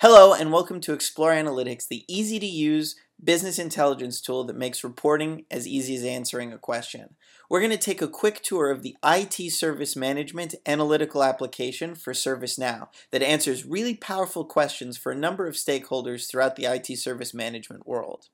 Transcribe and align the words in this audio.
Hello, 0.00 0.34
and 0.34 0.52
welcome 0.52 0.80
to 0.80 0.92
Explore 0.92 1.30
Analytics, 1.30 1.86
the 1.86 2.04
easy 2.08 2.40
to 2.40 2.46
use 2.46 2.96
business 3.22 3.60
intelligence 3.60 4.20
tool 4.20 4.42
that 4.44 4.56
makes 4.56 4.82
reporting 4.82 5.44
as 5.52 5.68
easy 5.68 5.94
as 5.94 6.02
answering 6.02 6.52
a 6.52 6.58
question. 6.58 7.14
We're 7.48 7.60
going 7.60 7.70
to 7.70 7.78
take 7.78 8.02
a 8.02 8.08
quick 8.08 8.42
tour 8.42 8.72
of 8.72 8.82
the 8.82 8.96
IT 9.04 9.52
Service 9.52 9.94
Management 9.94 10.56
analytical 10.66 11.22
application 11.22 11.94
for 11.94 12.12
ServiceNow 12.12 12.88
that 13.12 13.22
answers 13.22 13.64
really 13.64 13.94
powerful 13.94 14.44
questions 14.44 14.98
for 14.98 15.12
a 15.12 15.16
number 15.16 15.46
of 15.46 15.54
stakeholders 15.54 16.28
throughout 16.28 16.56
the 16.56 16.64
IT 16.64 16.98
service 16.98 17.32
management 17.32 17.86
world. 17.86 18.26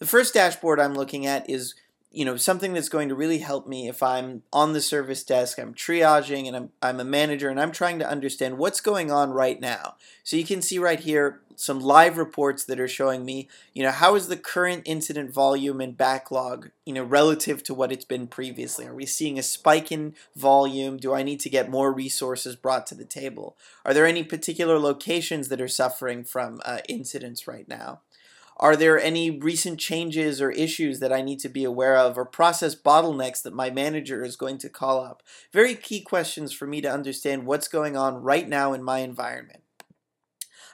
The 0.00 0.06
first 0.06 0.34
dashboard 0.34 0.78
I'm 0.78 0.94
looking 0.94 1.24
at 1.24 1.48
is 1.48 1.74
you 2.18 2.24
know 2.24 2.36
something 2.36 2.72
that's 2.72 2.88
going 2.88 3.08
to 3.08 3.14
really 3.14 3.38
help 3.38 3.68
me 3.68 3.86
if 3.86 4.02
I'm 4.02 4.42
on 4.52 4.72
the 4.72 4.80
service 4.80 5.22
desk, 5.22 5.56
I'm 5.56 5.72
triaging 5.72 6.48
and 6.48 6.56
I'm 6.56 6.70
I'm 6.82 6.98
a 6.98 7.04
manager 7.04 7.48
and 7.48 7.60
I'm 7.60 7.70
trying 7.70 8.00
to 8.00 8.10
understand 8.10 8.58
what's 8.58 8.80
going 8.80 9.12
on 9.12 9.30
right 9.30 9.60
now. 9.60 9.94
So 10.24 10.34
you 10.34 10.44
can 10.44 10.60
see 10.60 10.80
right 10.80 10.98
here 10.98 11.38
some 11.54 11.78
live 11.78 12.18
reports 12.18 12.64
that 12.64 12.80
are 12.80 12.88
showing 12.88 13.24
me, 13.24 13.48
you 13.72 13.84
know, 13.84 13.92
how 13.92 14.16
is 14.16 14.26
the 14.26 14.36
current 14.36 14.82
incident 14.84 15.32
volume 15.32 15.80
and 15.80 15.96
backlog, 15.96 16.70
you 16.84 16.92
know, 16.92 17.04
relative 17.04 17.62
to 17.62 17.74
what 17.74 17.92
it's 17.92 18.04
been 18.04 18.26
previously? 18.26 18.84
Are 18.84 18.94
we 18.94 19.06
seeing 19.06 19.38
a 19.38 19.42
spike 19.42 19.92
in 19.92 20.16
volume? 20.34 20.96
Do 20.96 21.14
I 21.14 21.22
need 21.22 21.38
to 21.40 21.48
get 21.48 21.70
more 21.70 21.92
resources 21.92 22.56
brought 22.56 22.84
to 22.88 22.96
the 22.96 23.04
table? 23.04 23.56
Are 23.84 23.94
there 23.94 24.06
any 24.06 24.24
particular 24.24 24.80
locations 24.80 25.50
that 25.50 25.60
are 25.60 25.68
suffering 25.68 26.24
from 26.24 26.60
uh, 26.64 26.78
incidents 26.88 27.46
right 27.46 27.68
now? 27.68 28.00
Are 28.60 28.74
there 28.74 29.00
any 29.00 29.30
recent 29.30 29.78
changes 29.78 30.42
or 30.42 30.50
issues 30.50 30.98
that 31.00 31.12
I 31.12 31.22
need 31.22 31.38
to 31.40 31.48
be 31.48 31.62
aware 31.62 31.96
of 31.96 32.18
or 32.18 32.24
process 32.24 32.74
bottlenecks 32.74 33.42
that 33.42 33.54
my 33.54 33.70
manager 33.70 34.24
is 34.24 34.34
going 34.34 34.58
to 34.58 34.68
call 34.68 35.04
up? 35.04 35.22
Very 35.52 35.74
key 35.74 36.00
questions 36.00 36.52
for 36.52 36.66
me 36.66 36.80
to 36.80 36.92
understand 36.92 37.46
what's 37.46 37.68
going 37.68 37.96
on 37.96 38.16
right 38.16 38.48
now 38.48 38.72
in 38.72 38.82
my 38.82 38.98
environment. 38.98 39.62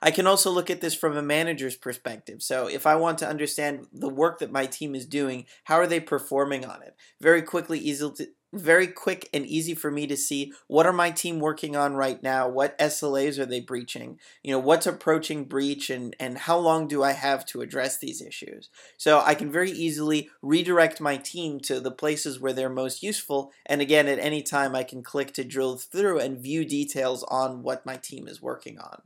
I 0.01 0.11
can 0.11 0.27
also 0.27 0.51
look 0.51 0.69
at 0.69 0.83
this 0.83 0.95
from 0.95 1.17
a 1.17 1.23
manager's 1.23 1.77
perspective. 1.77 2.43
So 2.43 2.67
if 2.67 2.87
I 2.87 2.95
want 2.95 3.19
to 3.19 3.29
understand 3.29 3.87
the 3.91 4.09
work 4.09 4.39
that 4.39 4.53
my 4.53 4.67
team 4.67 4.95
is 4.95 5.07
doing, 5.07 5.47
how 5.65 5.77
are 5.77 5.87
they 5.87 6.01
performing 6.01 6.67
on 6.67 6.83
it? 6.83 6.95
Very 7.21 7.41
quickly, 7.41 7.79
easy 7.79 8.11
to, 8.17 8.27
very 8.55 8.87
quick 8.87 9.29
and 9.33 9.47
easy 9.47 9.75
for 9.75 9.91
me 9.91 10.07
to 10.07 10.17
see 10.17 10.53
what 10.67 10.87
are 10.87 10.93
my 10.93 11.11
team 11.11 11.41
working 11.41 11.77
on 11.77 11.95
right 11.95 12.23
now 12.23 12.49
what 12.49 12.79
SLAs 12.79 13.39
are 13.39 13.47
they 13.47 13.61
breaching 13.61 14.19
you 14.43 14.51
know 14.51 14.59
what's 14.59 14.87
approaching 14.87 15.45
breach 15.45 15.91
and 15.91 16.17
and 16.21 16.39
how 16.39 16.59
long 16.59 16.87
do 16.89 17.03
I 17.03 17.13
have 17.13 17.45
to 17.47 17.61
address 17.61 17.99
these 17.99 18.23
issues. 18.23 18.69
So 18.97 19.21
I 19.25 19.35
can 19.35 19.51
very 19.51 19.71
easily 19.71 20.31
redirect 20.43 21.01
my 21.01 21.17
team 21.17 21.61
to 21.61 21.81
the 21.81 21.91
places 21.91 22.41
where 22.41 22.53
they're 22.53 22.69
most 22.69 23.03
useful 23.03 23.53
and 23.67 23.81
again 23.81 24.09
at 24.09 24.19
any 24.19 24.43
time 24.43 24.75
I 24.75 24.85
can 24.85 25.03
click 25.03 25.33
to 25.35 25.45
drill 25.45 25.77
through 25.77 26.21
and 26.21 26.39
view 26.39 26.65
details 26.65 27.25
on 27.25 27.63
what 27.63 27.87
my 27.87 27.97
team 27.97 28.29
is 28.29 28.43
working 28.43 28.79
on 28.79 29.03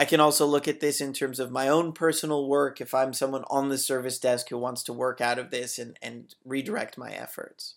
I 0.00 0.06
can 0.06 0.18
also 0.18 0.46
look 0.46 0.66
at 0.66 0.80
this 0.80 1.02
in 1.02 1.12
terms 1.12 1.38
of 1.38 1.50
my 1.50 1.68
own 1.68 1.92
personal 1.92 2.48
work 2.48 2.80
if 2.80 2.94
I'm 2.94 3.12
someone 3.12 3.44
on 3.50 3.68
the 3.68 3.76
service 3.76 4.18
desk 4.18 4.48
who 4.48 4.56
wants 4.56 4.82
to 4.84 4.94
work 4.94 5.20
out 5.20 5.38
of 5.38 5.50
this 5.50 5.78
and, 5.78 5.98
and 6.00 6.34
redirect 6.42 6.96
my 6.96 7.10
efforts. 7.10 7.74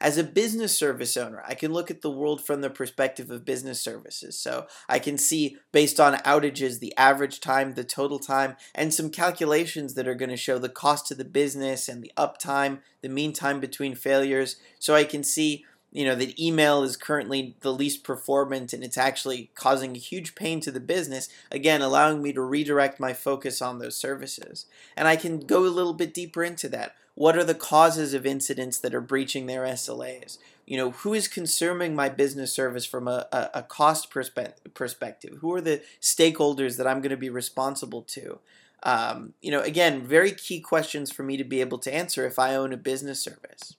As 0.00 0.16
a 0.16 0.22
business 0.22 0.78
service 0.78 1.16
owner, 1.16 1.42
I 1.44 1.54
can 1.54 1.72
look 1.72 1.90
at 1.90 2.02
the 2.02 2.10
world 2.10 2.40
from 2.44 2.60
the 2.60 2.70
perspective 2.70 3.32
of 3.32 3.44
business 3.44 3.80
services. 3.80 4.38
So 4.38 4.68
I 4.88 5.00
can 5.00 5.18
see, 5.18 5.56
based 5.72 5.98
on 5.98 6.18
outages, 6.18 6.78
the 6.78 6.96
average 6.96 7.40
time, 7.40 7.74
the 7.74 7.82
total 7.82 8.20
time, 8.20 8.54
and 8.72 8.94
some 8.94 9.10
calculations 9.10 9.94
that 9.94 10.06
are 10.06 10.14
going 10.14 10.30
to 10.30 10.36
show 10.36 10.60
the 10.60 10.68
cost 10.68 11.08
to 11.08 11.16
the 11.16 11.24
business 11.24 11.88
and 11.88 12.00
the 12.00 12.12
uptime, 12.16 12.78
the 13.00 13.08
mean 13.08 13.32
time 13.32 13.58
between 13.58 13.96
failures. 13.96 14.54
So 14.78 14.94
I 14.94 15.02
can 15.02 15.24
see 15.24 15.64
you 15.94 16.04
know 16.04 16.14
that 16.16 16.38
email 16.38 16.82
is 16.82 16.96
currently 16.98 17.56
the 17.60 17.72
least 17.72 18.04
performant 18.04 18.74
and 18.74 18.84
it's 18.84 18.98
actually 18.98 19.50
causing 19.54 19.94
a 19.94 20.00
huge 20.00 20.34
pain 20.34 20.60
to 20.60 20.70
the 20.70 20.80
business 20.80 21.30
again 21.50 21.80
allowing 21.80 22.20
me 22.20 22.32
to 22.34 22.42
redirect 22.42 23.00
my 23.00 23.14
focus 23.14 23.62
on 23.62 23.78
those 23.78 23.96
services. 23.96 24.66
And 24.96 25.08
i 25.08 25.16
can 25.16 25.40
go 25.40 25.64
a 25.64 25.68
little 25.68 25.94
bit 25.94 26.12
deeper 26.12 26.44
into 26.44 26.68
that. 26.70 26.94
What 27.14 27.38
are 27.38 27.44
the 27.44 27.54
causes 27.54 28.12
of 28.12 28.26
incidents 28.26 28.78
that 28.80 28.94
are 28.94 29.00
breaching 29.00 29.46
their 29.46 29.64
slas 29.76 30.36
you 30.66 30.76
know 30.76 30.90
who 30.90 31.14
is 31.14 31.28
consuming 31.28 31.94
my 31.94 32.08
business 32.08 32.52
service 32.52 32.84
from 32.84 33.06
a, 33.06 33.26
a, 33.32 33.50
a 33.54 33.62
cost 33.62 34.10
perspe- 34.10 34.74
perspective? 34.74 35.38
Who 35.40 35.54
are 35.54 35.60
the 35.62 35.80
stakeholders 36.02 36.76
that 36.76 36.86
i'm 36.86 37.00
going 37.00 37.10
to 37.10 37.16
be 37.16 37.30
responsible 37.30 38.02
to? 38.02 38.40
Um, 38.82 39.32
you 39.40 39.50
know 39.50 39.62
again 39.62 40.02
very 40.02 40.32
key 40.32 40.60
questions 40.60 41.10
for 41.12 41.22
me 41.22 41.36
to 41.36 41.44
be 41.44 41.62
able 41.62 41.78
to 41.78 41.94
answer 41.94 42.26
if 42.26 42.38
i 42.38 42.54
own 42.54 42.70
a 42.70 42.76
business 42.76 43.18
service 43.18 43.76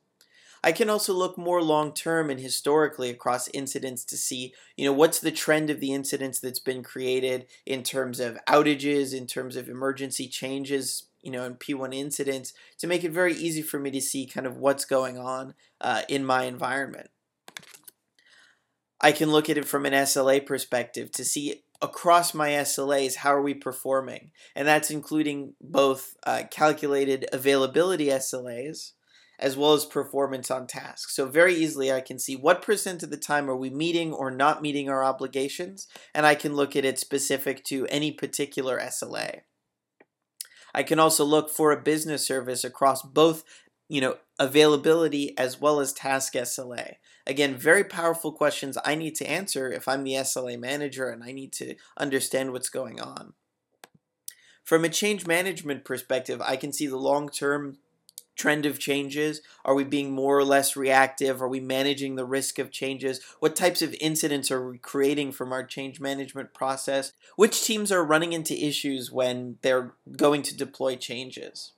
I 0.66 0.72
can 0.72 0.90
also 0.90 1.14
look 1.14 1.38
more 1.38 1.62
long 1.62 1.94
term 1.94 2.32
and 2.32 2.40
historically 2.40 3.12
across 3.12 3.48
incidents 3.50 4.04
to 4.06 4.18
see, 4.18 4.52
you 4.76 4.84
know, 4.84 4.94
what's 4.94 5.20
the 5.20 5.32
trend 5.32 5.70
of 5.70 5.80
the 5.80 5.94
incidents 5.94 6.40
that's 6.40 6.60
been 6.60 6.82
created 6.82 7.46
in 7.68 7.84
terms 7.84 8.20
of 8.20 8.40
outages, 8.50 9.14
in 9.14 9.28
terms 9.28 9.56
of 9.56 9.70
emergency 9.70 10.28
changes, 10.28 11.06
you 11.22 11.30
know, 11.30 11.46
in 11.46 11.54
P1 11.54 11.94
incidents 11.94 12.52
to 12.80 12.88
make 12.88 13.04
it 13.04 13.12
very 13.12 13.36
easy 13.36 13.62
for 13.62 13.78
me 13.80 13.92
to 13.92 14.02
see 14.02 14.26
kind 14.26 14.48
of 14.48 14.58
what's 14.58 14.86
going 14.86 15.20
on 15.20 15.54
uh, 15.82 16.02
in 16.10 16.26
my 16.26 16.46
environment. 16.46 17.12
I 19.00 19.12
can 19.12 19.30
look 19.32 19.52
at 19.52 19.60
it 19.60 19.68
from 19.68 19.86
an 19.86 19.94
SLA 19.94 20.44
perspective 20.44 21.12
to 21.12 21.24
see 21.24 21.62
across 21.80 22.34
my 22.34 22.50
SLAs 22.50 23.18
how 23.18 23.36
are 23.36 23.42
we 23.42 23.54
performing, 23.54 24.32
and 24.56 24.68
that's 24.68 24.90
including 24.90 25.54
both 25.62 26.16
uh, 26.26 26.42
calculated 26.50 27.28
availability 27.32 28.08
SLAs 28.08 28.94
as 29.40 29.58
well 29.58 29.74
as 29.74 29.86
performance 29.86 30.50
on 30.50 30.68
tasks. 30.68 31.16
So 31.16 31.28
very 31.28 31.56
easily 31.56 31.92
I 31.92 32.02
can 32.02 32.20
see 32.20 32.36
what 32.36 32.62
percent 32.62 33.04
of 33.04 33.10
the 33.10 33.18
time 33.18 33.50
are 33.50 33.56
we 33.56 33.70
meeting 33.70 34.14
or 34.14 34.32
not 34.32 34.62
meeting 34.62 34.90
our 34.90 35.04
obligations, 35.04 35.88
and 36.14 36.26
I 36.26 36.36
can 36.36 36.56
look 36.56 36.76
at 36.76 36.86
it 36.86 37.00
specific 37.00 37.64
to 37.66 37.88
any 37.88 38.12
particular 38.12 38.80
SLA. 38.80 39.42
I 40.74 40.84
can 40.84 41.00
also 41.00 41.24
look 41.24 41.50
for 41.50 41.72
a 41.72 41.82
business 41.82 42.28
service 42.28 42.64
across 42.64 43.02
both 43.02 43.46
you 43.88 44.02
know, 44.02 44.18
availability 44.40 45.38
as 45.38 45.62
well 45.62 45.80
as 45.80 45.94
task 45.94 46.34
SLA. 46.34 46.96
Again, 47.28 47.56
very 47.56 47.84
powerful 47.84 48.32
questions 48.32 48.78
I 48.84 48.96
need 48.96 49.16
to 49.16 49.30
answer 49.30 49.72
if 49.72 49.88
I'm 49.88 50.04
the 50.04 50.14
SLA 50.14 50.60
manager 50.60 51.10
and 51.10 51.24
I 51.24 51.32
need 51.32 51.54
to 51.54 51.76
understand 51.98 52.52
what's 52.52 52.70
going 52.70 53.00
on. 53.00 53.34
From 54.64 54.84
a 54.84 54.90
change 54.90 55.28
management 55.28 55.86
perspective, 55.86 56.42
I 56.42 56.56
can 56.56 56.74
see 56.74 56.88
the 56.88 56.98
long 56.98 57.30
term 57.30 57.78
trend 58.36 58.66
of 58.66 58.80
changes? 58.80 59.42
Are 59.64 59.76
we 59.76 59.84
being 59.84 60.12
more 60.12 60.38
or 60.38 60.44
less 60.44 60.76
reactive? 60.76 61.42
Are 61.42 61.48
we 61.48 61.60
managing 61.60 62.16
the 62.16 62.26
risk 62.26 62.60
of 62.60 62.72
changes? 62.72 63.22
What 63.40 63.56
types 63.56 63.82
of 63.82 63.96
incidents 64.00 64.52
are 64.52 64.70
we 64.70 64.78
creating 64.78 65.32
from 65.32 65.52
our 65.52 65.64
change 65.64 66.00
management 66.00 66.54
process? 66.54 67.14
Which 67.36 67.64
teams 67.64 67.92
are 67.92 68.04
running 68.04 68.34
into 68.34 68.54
issues 68.54 69.12
when 69.12 69.58
they're 69.62 69.94
going 70.16 70.42
to 70.44 70.58
deploy 70.58 70.96
changes? 70.96 71.72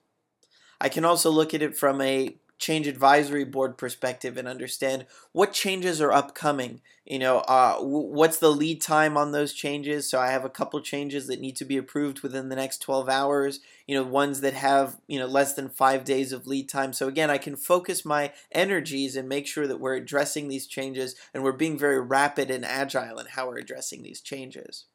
I 0.80 0.90
can 0.90 1.06
also 1.06 1.32
look 1.32 1.54
at 1.54 1.62
it 1.62 1.78
from 1.78 2.02
a 2.02 2.36
change 2.58 2.88
advisory 2.88 3.44
board 3.44 3.78
perspective 3.78 4.38
and 4.38 4.48
understand 4.48 5.06
what 5.32 5.54
changes 5.54 6.02
are 6.02 6.12
upcoming. 6.12 6.82
You 7.06 7.20
know, 7.20 7.40
uh, 7.40 7.78
what's 7.78 8.40
the 8.40 8.52
lead 8.52 8.82
time 8.82 9.16
on 9.16 9.32
those 9.32 9.54
changes? 9.54 10.10
So 10.10 10.20
I 10.20 10.32
have 10.32 10.44
a 10.44 10.50
couple 10.50 10.82
changes 10.82 11.28
that 11.28 11.40
need 11.40 11.56
to 11.58 11.66
be 11.66 11.78
approved 11.78 12.22
within 12.22 12.50
the 12.50 12.56
next 12.56 12.80
12 12.80 13.08
hours. 13.08 13.60
You 13.88 13.96
know, 13.96 14.04
ones 14.04 14.42
that 14.42 14.54
have 14.54 14.98
you 15.08 15.20
know 15.20 15.28
less 15.28 15.54
than 15.54 15.70
five 15.70 16.04
days 16.04 16.34
of 16.34 16.48
lead 16.48 16.68
time. 16.68 16.94
So 16.94 17.08
again, 17.08 17.30
I 17.30 17.38
can 17.38 17.56
focus 17.56 18.04
my 18.04 18.34
energies 18.52 19.16
and 19.16 19.30
make 19.30 19.48
sure 19.48 19.68
that 19.68 19.80
we're 19.80 19.96
addressing 19.96 20.48
these 20.48 20.68
changes 20.68 21.16
and 21.34 21.44
we're 21.44 21.52
being 21.54 21.78
very 21.78 22.02
rapid 22.02 22.50
and 22.50 22.66
agile 22.66 23.20
in 23.20 23.28
how 23.28 23.48
we're 23.48 23.60
addressing 23.60 24.04
these 24.04 24.20
changes. 24.20 24.86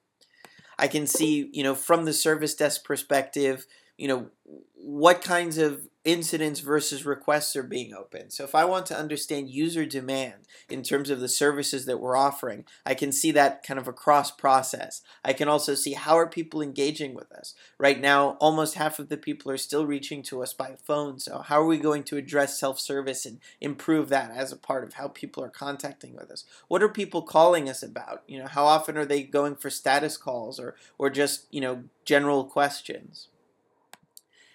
I 0.79 0.89
can 0.89 1.07
see, 1.07 1.49
you 1.53 1.63
know, 1.63 1.75
from 1.75 2.05
the 2.05 2.13
service 2.13 2.55
desk 2.55 2.85
perspective, 2.85 3.67
you 3.97 4.09
know, 4.09 4.27
what 4.75 5.23
kinds 5.23 5.59
of 5.59 5.89
incidents 6.05 6.59
versus 6.59 7.07
requests 7.07 7.55
are 7.55 7.63
being 7.63 7.95
opened. 7.95 8.33
So 8.33 8.43
if 8.43 8.57
I 8.57 8.65
want 8.65 8.87
to 8.87 8.99
understand 8.99 9.51
user 9.51 9.87
demand 9.87 10.49
in 10.69 10.83
terms 10.83 11.11
of 11.11 11.21
the 11.21 11.29
services 11.29 11.87
that 11.87 12.01
we're 12.01 12.17
offering, 12.17 12.65
I 12.85 12.95
can 12.95 13.13
see 13.13 13.31
that 13.33 13.63
kind 13.63 13.79
of 13.79 13.87
across 13.87 14.33
process. 14.33 15.03
I 15.25 15.33
can 15.33 15.47
also 15.47 15.77
see 15.77 15.93
how 15.93 16.19
are 16.19 16.27
people 16.27 16.61
engaging 16.61 17.15
with 17.15 17.31
us. 17.31 17.55
Right 17.79 18.01
now, 18.01 18.31
almost 18.41 18.75
half 18.75 18.99
of 18.99 19.09
the 19.09 19.17
people 19.17 19.53
are 19.53 19.57
still 19.57 19.87
reaching 19.87 20.25
to 20.25 20.43
us 20.43 20.53
by 20.53 20.75
phone. 20.83 21.21
So 21.21 21.39
how 21.39 21.61
are 21.61 21.67
we 21.67 21.79
going 21.79 22.03
to 22.05 22.17
address 22.17 22.59
self-service 22.59 23.25
and 23.25 23.39
improve 23.61 24.09
that 24.09 24.33
as 24.33 24.51
a 24.51 24.57
part 24.57 24.83
of 24.83 24.95
how 24.95 25.07
people 25.07 25.45
are 25.45 25.51
contacting 25.51 26.17
with 26.17 26.33
us? 26.33 26.45
What 26.67 26.83
are 26.83 26.89
people 26.89 27.23
calling 27.23 27.69
us 27.69 27.85
about? 27.85 28.25
You 28.27 28.41
know, 28.41 28.49
how 28.49 28.65
often 28.65 28.99
are 28.99 29.07
they 29.07 29.23
going 29.23 29.55
for 29.55 29.71
status 29.71 30.17
calls 30.17 30.59
or 30.59 30.75
or 30.99 31.11
just, 31.11 31.47
you 31.53 31.61
know, 31.61 31.85
general 32.05 32.45
questions? 32.45 33.29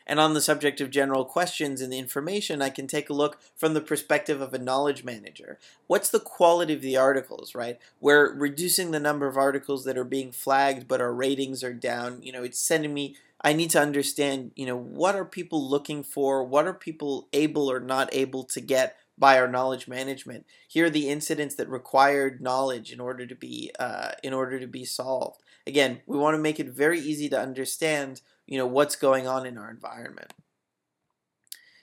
And 0.07 0.19
on 0.19 0.33
the 0.33 0.41
subject 0.41 0.81
of 0.81 0.89
general 0.89 1.25
questions 1.25 1.81
and 1.81 1.93
the 1.93 1.99
information, 1.99 2.61
I 2.61 2.69
can 2.69 2.87
take 2.87 3.09
a 3.09 3.13
look 3.13 3.39
from 3.55 3.73
the 3.73 3.81
perspective 3.81 4.41
of 4.41 4.53
a 4.53 4.59
knowledge 4.59 5.03
manager. 5.03 5.59
What's 5.85 6.09
the 6.09 6.19
quality 6.19 6.73
of 6.73 6.81
the 6.81 6.97
articles, 6.97 7.53
right? 7.53 7.77
We're 7.99 8.33
reducing 8.33 8.91
the 8.91 8.99
number 8.99 9.27
of 9.27 9.37
articles 9.37 9.83
that 9.83 9.97
are 9.97 10.05
being 10.05 10.31
flagged, 10.31 10.87
but 10.87 11.01
our 11.01 11.13
ratings 11.13 11.63
are 11.63 11.73
down. 11.73 12.23
You 12.23 12.31
know, 12.31 12.43
it's 12.43 12.59
sending 12.59 12.93
me 12.93 13.15
I 13.39 13.53
need 13.53 13.69
to 13.71 13.79
understand, 13.79 14.51
you 14.55 14.65
know, 14.65 14.75
what 14.75 15.13
are 15.13 15.23
people 15.23 15.69
looking 15.69 16.01
for? 16.01 16.43
What 16.43 16.65
are 16.65 16.73
people 16.73 17.27
able 17.31 17.71
or 17.71 17.79
not 17.79 18.09
able 18.11 18.43
to 18.45 18.59
get 18.59 18.97
by 19.17 19.39
our 19.39 19.47
knowledge 19.47 19.87
management. 19.87 20.45
Here 20.67 20.85
are 20.85 20.91
the 20.91 21.09
incidents 21.09 21.55
that 21.55 21.69
required 21.69 22.41
knowledge 22.41 22.91
in 22.91 22.99
order 22.99 23.25
to 23.25 23.35
be 23.35 23.71
uh, 23.79 24.11
in 24.23 24.33
order 24.33 24.59
to 24.59 24.67
be 24.67 24.85
solved. 24.85 25.41
Again, 25.65 26.01
we 26.05 26.17
want 26.17 26.35
to 26.35 26.41
make 26.41 26.59
it 26.59 26.69
very 26.69 26.99
easy 26.99 27.27
to 27.29 27.39
understand, 27.39 28.21
you 28.47 28.57
know, 28.57 28.65
what's 28.65 28.95
going 28.95 29.27
on 29.27 29.45
in 29.45 29.57
our 29.57 29.69
environment. 29.69 30.33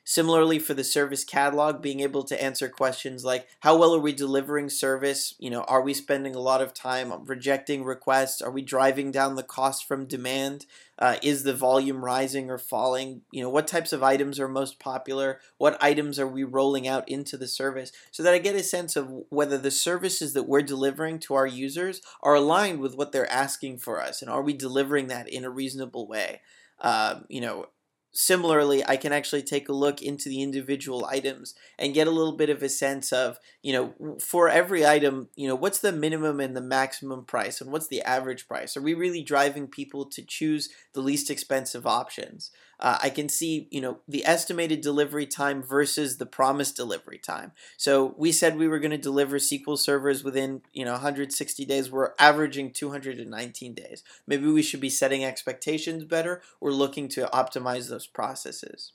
Similarly, 0.06 0.58
for 0.58 0.74
the 0.74 0.84
service 0.84 1.24
catalog, 1.24 1.80
being 1.80 2.00
able 2.00 2.24
to 2.24 2.42
answer 2.42 2.68
questions 2.68 3.24
like 3.24 3.48
how 3.60 3.78
well 3.78 3.94
are 3.94 4.00
we 4.00 4.12
delivering 4.12 4.68
service? 4.68 5.34
You 5.38 5.48
know, 5.48 5.62
are 5.62 5.80
we 5.80 5.94
spending 5.94 6.34
a 6.34 6.40
lot 6.40 6.60
of 6.60 6.74
time 6.74 7.24
rejecting 7.24 7.84
requests? 7.84 8.42
Are 8.42 8.50
we 8.50 8.60
driving 8.60 9.10
down 9.10 9.34
the 9.34 9.42
cost 9.42 9.88
from 9.88 10.04
demand? 10.04 10.66
Uh, 10.98 11.16
is 11.22 11.42
the 11.42 11.54
volume 11.54 12.04
rising 12.04 12.50
or 12.50 12.58
falling? 12.58 13.22
You 13.32 13.42
know, 13.42 13.48
what 13.48 13.66
types 13.66 13.94
of 13.94 14.02
items 14.02 14.38
are 14.38 14.46
most 14.46 14.78
popular? 14.78 15.40
What 15.56 15.82
items 15.82 16.18
are 16.18 16.28
we 16.28 16.44
rolling 16.44 16.86
out 16.86 17.08
into 17.08 17.38
the 17.38 17.48
service? 17.48 17.90
So 18.10 18.22
that 18.22 18.34
I 18.34 18.38
get 18.38 18.54
a 18.56 18.62
sense 18.62 18.96
of 18.96 19.10
whether 19.30 19.56
the 19.56 19.70
services 19.70 20.34
that 20.34 20.46
we're 20.46 20.60
delivering 20.60 21.18
to 21.20 21.34
our 21.34 21.46
users 21.46 22.02
are 22.22 22.34
aligned 22.34 22.80
with 22.80 22.94
what 22.94 23.12
they're 23.12 23.30
asking 23.32 23.78
for 23.78 24.02
us, 24.02 24.20
and 24.20 24.30
are 24.30 24.42
we 24.42 24.52
delivering 24.52 25.06
that 25.08 25.30
in 25.30 25.44
a 25.44 25.50
reasonable 25.50 26.06
way? 26.06 26.42
Uh, 26.78 27.20
you 27.28 27.40
know, 27.40 27.66
similarly, 28.14 28.82
I 28.86 28.96
can 28.96 29.12
actually 29.12 29.42
take 29.42 29.68
a 29.68 29.72
look 29.72 30.00
into 30.00 30.28
the 30.28 30.40
individual 30.40 31.04
items 31.04 31.54
and 31.78 31.92
get 31.92 32.06
a 32.06 32.12
little 32.12 32.36
bit 32.36 32.48
of 32.48 32.62
a 32.62 32.68
sense 32.68 33.12
of, 33.12 33.38
you 33.60 33.72
know, 33.72 34.16
for 34.20 34.48
every 34.48 34.86
item, 34.86 35.28
you 35.34 35.48
know, 35.48 35.56
what's 35.56 35.80
the 35.80 35.92
minimum 35.92 36.40
and 36.40 36.56
the 36.56 36.60
maximum 36.60 37.24
price 37.24 37.60
and 37.60 37.72
what's 37.72 37.88
the 37.88 38.02
average 38.02 38.46
price? 38.46 38.76
Are 38.76 38.82
we 38.82 38.94
really 38.94 39.22
driving 39.22 39.66
people 39.66 40.06
to 40.06 40.22
choose 40.22 40.68
the 40.92 41.00
least 41.00 41.28
expensive 41.28 41.86
options? 41.86 42.50
Uh, 42.80 42.98
I 43.02 43.10
can 43.10 43.28
see, 43.28 43.68
you 43.70 43.80
know, 43.80 43.98
the 44.08 44.26
estimated 44.26 44.80
delivery 44.80 45.26
time 45.26 45.62
versus 45.62 46.18
the 46.18 46.26
promised 46.26 46.76
delivery 46.76 47.18
time. 47.18 47.52
So 47.76 48.14
we 48.18 48.32
said 48.32 48.56
we 48.56 48.68
were 48.68 48.78
going 48.78 48.90
to 48.90 48.98
deliver 48.98 49.38
SQL 49.38 49.78
servers 49.78 50.24
within, 50.24 50.62
you 50.72 50.84
know, 50.84 50.92
160 50.92 51.64
days. 51.64 51.90
We're 51.90 52.12
averaging 52.18 52.72
219 52.72 53.74
days. 53.74 54.02
Maybe 54.26 54.46
we 54.48 54.62
should 54.62 54.80
be 54.80 54.90
setting 54.90 55.24
expectations 55.24 56.04
better. 56.04 56.42
We're 56.60 56.72
looking 56.72 57.08
to 57.10 57.28
optimize 57.32 57.88
those 57.88 58.03
processes. 58.06 58.92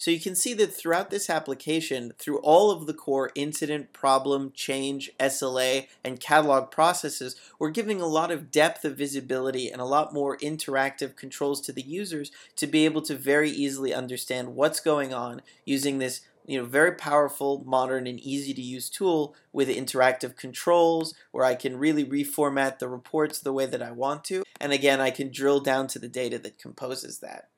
So 0.00 0.10
you 0.10 0.18
can 0.18 0.34
see 0.34 0.54
that 0.54 0.72
throughout 0.72 1.10
this 1.10 1.28
application, 1.28 2.12
through 2.18 2.38
all 2.38 2.70
of 2.70 2.86
the 2.86 2.94
core 2.94 3.30
incident, 3.34 3.92
problem, 3.92 4.50
change, 4.54 5.10
SLA, 5.20 5.88
and 6.02 6.18
catalog 6.18 6.70
processes, 6.70 7.36
we're 7.58 7.68
giving 7.68 8.00
a 8.00 8.06
lot 8.06 8.30
of 8.30 8.50
depth 8.50 8.86
of 8.86 8.96
visibility 8.96 9.70
and 9.70 9.78
a 9.78 9.84
lot 9.84 10.14
more 10.14 10.38
interactive 10.38 11.16
controls 11.16 11.60
to 11.60 11.72
the 11.72 11.82
users 11.82 12.32
to 12.56 12.66
be 12.66 12.86
able 12.86 13.02
to 13.02 13.14
very 13.14 13.50
easily 13.50 13.92
understand 13.92 14.54
what's 14.54 14.80
going 14.80 15.12
on 15.12 15.42
using 15.66 15.98
this 15.98 16.22
you 16.46 16.58
know, 16.58 16.64
very 16.64 16.92
powerful, 16.92 17.62
modern, 17.66 18.06
and 18.06 18.18
easy 18.18 18.54
to 18.54 18.62
use 18.62 18.88
tool 18.88 19.36
with 19.52 19.68
interactive 19.68 20.34
controls 20.34 21.14
where 21.30 21.44
I 21.44 21.54
can 21.54 21.76
really 21.76 22.04
reformat 22.04 22.78
the 22.78 22.88
reports 22.88 23.38
the 23.38 23.52
way 23.52 23.66
that 23.66 23.82
I 23.82 23.92
want 23.92 24.24
to. 24.24 24.42
And 24.58 24.72
again, 24.72 24.98
I 25.00 25.10
can 25.10 25.30
drill 25.30 25.60
down 25.60 25.86
to 25.88 25.98
the 25.98 26.08
data 26.08 26.38
that 26.38 26.58
composes 26.58 27.18
that. 27.18 27.49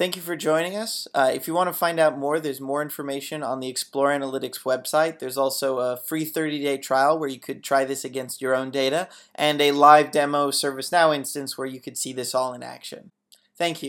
Thank 0.00 0.16
you 0.16 0.22
for 0.22 0.34
joining 0.34 0.76
us. 0.76 1.06
Uh, 1.12 1.30
if 1.34 1.46
you 1.46 1.52
want 1.52 1.68
to 1.68 1.74
find 1.74 2.00
out 2.00 2.16
more, 2.16 2.40
there's 2.40 2.58
more 2.58 2.80
information 2.80 3.42
on 3.42 3.60
the 3.60 3.68
Explore 3.68 4.08
Analytics 4.08 4.62
website. 4.62 5.18
There's 5.18 5.36
also 5.36 5.76
a 5.76 5.98
free 5.98 6.24
30-day 6.24 6.78
trial 6.78 7.18
where 7.18 7.28
you 7.28 7.38
could 7.38 7.62
try 7.62 7.84
this 7.84 8.02
against 8.02 8.40
your 8.40 8.54
own 8.54 8.70
data, 8.70 9.10
and 9.34 9.60
a 9.60 9.72
live 9.72 10.10
demo 10.10 10.52
ServiceNow 10.52 11.14
instance 11.14 11.58
where 11.58 11.66
you 11.66 11.80
could 11.80 11.98
see 11.98 12.14
this 12.14 12.34
all 12.34 12.54
in 12.54 12.62
action. 12.62 13.10
Thank 13.58 13.82
you. 13.82 13.88